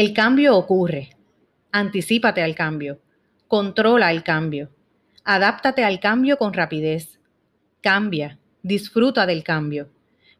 [0.00, 1.10] El cambio ocurre.
[1.72, 3.02] Anticípate al cambio.
[3.46, 4.70] Controla el cambio.
[5.24, 7.20] Adáptate al cambio con rapidez.
[7.82, 8.38] Cambia.
[8.62, 9.90] Disfruta del cambio.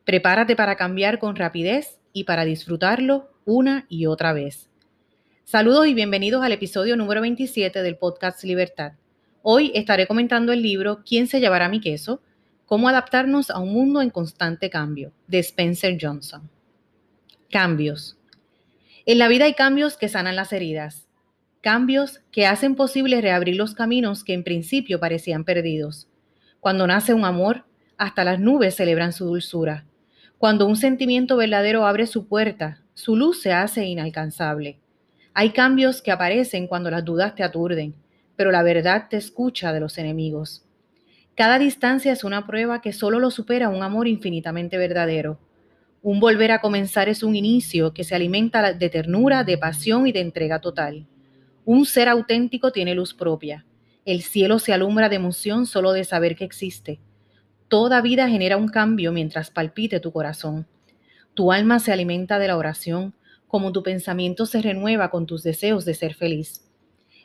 [0.07, 4.71] Prepárate para cambiar con rapidez y para disfrutarlo una y otra vez.
[5.45, 8.93] Saludos y bienvenidos al episodio número 27 del podcast Libertad.
[9.43, 12.23] Hoy estaré comentando el libro ¿Quién se llevará mi queso?
[12.65, 16.49] Cómo adaptarnos a un mundo en constante cambio, de Spencer Johnson.
[17.51, 18.17] Cambios.
[19.07, 21.09] En la vida hay cambios que sanan las heridas,
[21.63, 26.09] cambios que hacen posible reabrir los caminos que en principio parecían perdidos.
[26.61, 27.65] Cuando nace un amor,
[27.97, 29.87] hasta las nubes celebran su dulzura.
[30.39, 34.79] Cuando un sentimiento verdadero abre su puerta, su luz se hace inalcanzable.
[35.33, 37.95] Hay cambios que aparecen cuando las dudas te aturden,
[38.37, 40.65] pero la verdad te escucha de los enemigos.
[41.35, 45.39] Cada distancia es una prueba que solo lo supera un amor infinitamente verdadero.
[46.03, 50.13] Un volver a comenzar es un inicio que se alimenta de ternura, de pasión y
[50.13, 51.07] de entrega total.
[51.67, 53.67] Un ser auténtico tiene luz propia.
[54.07, 57.01] El cielo se alumbra de emoción solo de saber que existe.
[57.69, 60.67] Toda vida genera un cambio mientras palpite tu corazón.
[61.35, 63.15] Tu alma se alimenta de la oración,
[63.47, 66.67] como tu pensamiento se renueva con tus deseos de ser feliz.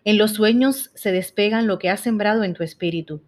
[0.04, 3.22] En los sueños se despegan lo que has sembrado en tu espíritu.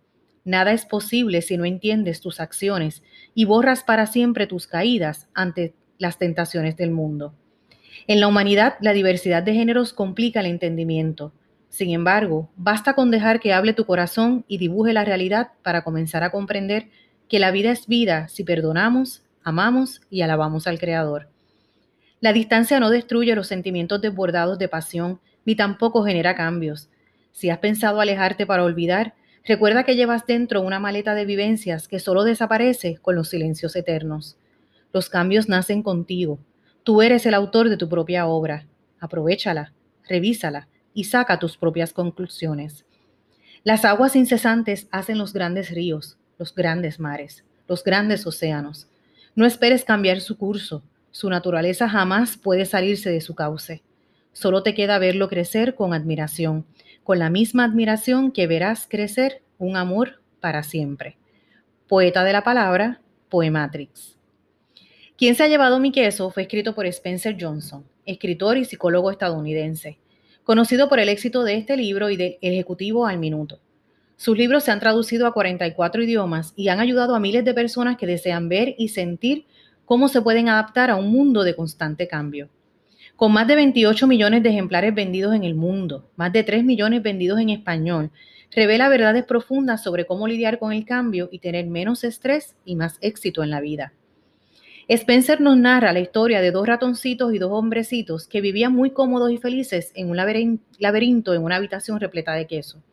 [0.47, 3.03] Nada es posible si no entiendes tus acciones
[3.35, 7.33] y borras para siempre tus caídas ante las tentaciones del mundo.
[8.07, 11.33] En la humanidad, la diversidad de géneros complica el entendimiento.
[11.67, 16.23] Sin embargo, basta con dejar que hable tu corazón y dibuje la realidad para comenzar
[16.23, 16.87] a comprender
[17.27, 21.27] que la vida es vida si perdonamos, amamos y alabamos al Creador.
[22.21, 26.87] La distancia no destruye los sentimientos desbordados de pasión, ni tampoco genera cambios.
[27.33, 29.13] Si has pensado alejarte para olvidar,
[29.47, 34.35] Recuerda que llevas dentro una maleta de vivencias que solo desaparece con los silencios eternos.
[34.91, 36.37] Los cambios nacen contigo.
[36.83, 38.67] Tú eres el autor de tu propia obra.
[38.99, 39.71] Aprovechala,
[40.05, 42.85] revísala y saca tus propias conclusiones.
[43.63, 48.89] Las aguas incesantes hacen los grandes ríos, los grandes mares, los grandes océanos.
[49.33, 50.83] No esperes cambiar su curso.
[51.11, 53.81] Su naturaleza jamás puede salirse de su cauce.
[54.33, 56.65] Solo te queda verlo crecer con admiración
[57.07, 61.15] con la misma admiración que verás crecer un amor para siempre.
[61.87, 64.17] Poeta de la palabra, Poematrix.
[65.15, 69.99] Quien se ha llevado mi queso fue escrito por Spencer Johnson, escritor y psicólogo estadounidense,
[70.43, 73.61] conocido por el éxito de este libro y del Ejecutivo al Minuto.
[74.17, 77.95] Sus libros se han traducido a 44 idiomas y han ayudado a miles de personas
[77.95, 79.45] que desean ver y sentir
[79.85, 82.49] cómo se pueden adaptar a un mundo de constante cambio.
[83.17, 87.01] Con más de 28 millones de ejemplares vendidos en el mundo, más de 3 millones
[87.01, 88.11] vendidos en español,
[88.51, 92.99] revela verdades profundas sobre cómo lidiar con el cambio y tener menos estrés y más
[93.01, 93.91] éxito en la vida.
[94.87, 99.31] Spencer nos narra la historia de dos ratoncitos y dos hombrecitos que vivían muy cómodos
[99.31, 102.83] y felices en un laberinto en una habitación repleta de queso.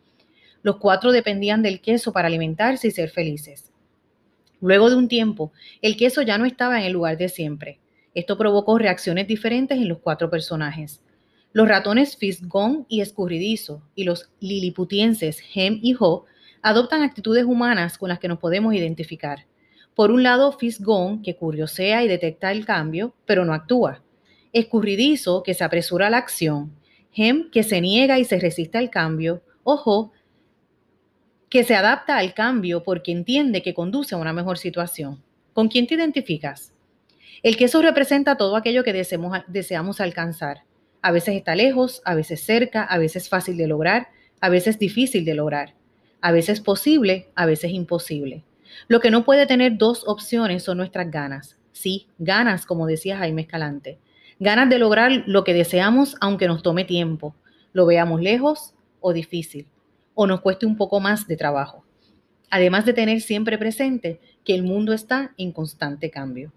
[0.63, 3.71] Los cuatro dependían del queso para alimentarse y ser felices.
[4.59, 5.51] Luego de un tiempo,
[5.83, 7.77] el queso ya no estaba en el lugar de siempre.
[8.15, 11.01] Esto provocó reacciones diferentes en los cuatro personajes.
[11.51, 16.25] Los ratones Fisgón y Escurridizo y los liliputienses Hem y Ho
[16.61, 19.45] adoptan actitudes humanas con las que nos podemos identificar.
[19.93, 24.01] Por un lado, Fisgón, que curiosea y detecta el cambio, pero no actúa.
[24.53, 26.73] Escurridizo, que se apresura a la acción.
[27.13, 29.41] Hem, que se niega y se resiste al cambio.
[29.63, 30.11] Ho,
[31.49, 35.21] que se adapta al cambio porque entiende que conduce a una mejor situación.
[35.53, 36.74] ¿Con quién te identificas?
[37.43, 40.63] El queso representa todo aquello que deseamos, alcanzar.
[41.01, 44.09] A veces está lejos, a veces cerca, a veces fácil de lograr,
[44.41, 45.75] a veces difícil de lograr,
[46.21, 48.43] a veces posible, a veces imposible.
[48.87, 51.57] Lo que no puede tener dos opciones son nuestras ganas.
[51.71, 53.99] Sí, ganas, como decía Jaime Escalante.
[54.39, 57.35] Ganas de lograr lo que deseamos aunque nos tome tiempo,
[57.73, 59.67] lo veamos lejos o difícil,
[60.13, 61.85] o nos cueste un poco más de trabajo.
[62.49, 66.51] Además de tener siempre presente que el mundo está en constante cambio.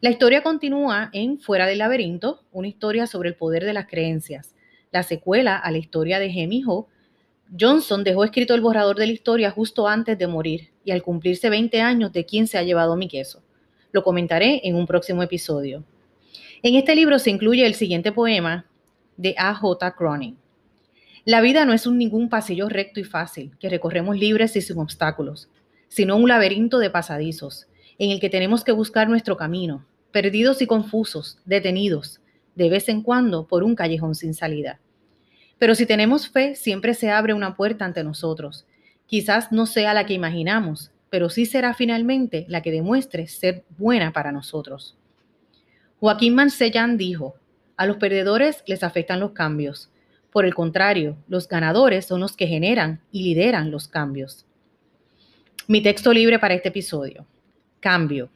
[0.00, 4.54] La historia continúa en Fuera del laberinto, una historia sobre el poder de las creencias.
[4.90, 6.88] La secuela a la historia de Ho,
[7.58, 11.50] Johnson dejó escrito el borrador de la historia justo antes de morir y al cumplirse
[11.50, 13.42] 20 años de quién se ha llevado mi queso.
[13.92, 15.84] Lo comentaré en un próximo episodio.
[16.62, 18.66] En este libro se incluye el siguiente poema
[19.16, 19.94] de A.J.
[19.94, 20.38] Cronin.
[21.24, 24.78] La vida no es un ningún pasillo recto y fácil que recorremos libres y sin
[24.78, 25.48] obstáculos,
[25.88, 27.66] sino un laberinto de pasadizos
[28.02, 32.20] en el que tenemos que buscar nuestro camino, perdidos y confusos, detenidos,
[32.56, 34.80] de vez en cuando por un callejón sin salida.
[35.56, 38.66] Pero si tenemos fe, siempre se abre una puerta ante nosotros.
[39.06, 44.12] Quizás no sea la que imaginamos, pero sí será finalmente la que demuestre ser buena
[44.12, 44.98] para nosotros.
[46.00, 47.36] Joaquín Mansellán dijo,
[47.76, 49.92] A los perdedores les afectan los cambios.
[50.32, 54.44] Por el contrario, los ganadores son los que generan y lideran los cambios.
[55.68, 57.26] Mi texto libre para este episodio.
[57.82, 58.30] Cambio.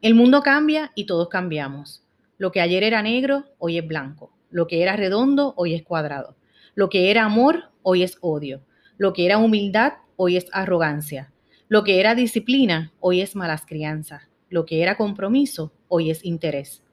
[0.00, 2.04] El mundo cambia y todos cambiamos.
[2.38, 4.32] Lo que ayer era negro, hoy es blanco.
[4.48, 6.36] Lo que era redondo, hoy es cuadrado.
[6.76, 8.62] Lo que era amor, hoy es odio.
[8.96, 11.32] Lo que era humildad, hoy es arrogancia.
[11.66, 14.28] Lo que era disciplina, hoy es malas crianza.
[14.50, 16.84] Lo que era compromiso, hoy es interés.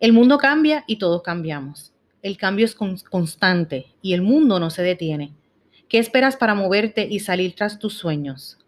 [0.00, 1.92] El mundo cambia y todos cambiamos.
[2.22, 5.32] El cambio es constante y el mundo no se detiene.
[5.88, 8.58] ¿Qué esperas para moverte y salir tras tus sueños?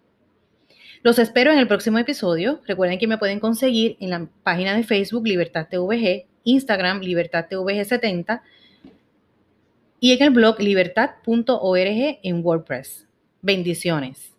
[1.06, 2.60] Los espero en el próximo episodio.
[2.66, 8.40] Recuerden que me pueden conseguir en la página de Facebook Libertad TVG, Instagram Libertad TVG70
[10.00, 13.06] y en el blog libertad.org en WordPress.
[13.40, 14.32] Bendiciones.